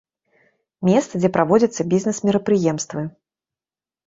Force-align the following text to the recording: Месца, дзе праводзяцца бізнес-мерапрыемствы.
Месца, 0.87 1.13
дзе 1.23 1.29
праводзяцца 1.35 1.81
бізнес-мерапрыемствы. 1.93 3.05